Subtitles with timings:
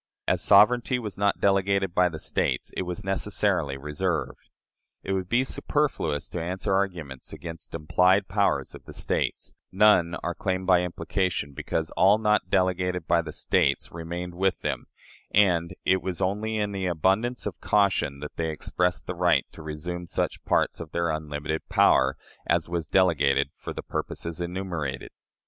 [0.27, 4.49] As sovereignty was not delegated by the States, it was necessarily reserved.
[5.03, 10.33] It would be superfluous to answer arguments against implied powers of the States; none are
[10.33, 14.87] claimed by implication, because all not delegated by the States remained with them,
[15.29, 19.61] and it was only in an abundance of caution that they expressed the right to
[19.61, 25.11] resume such parts of their unlimited power as was delegated for the purposes enumerated.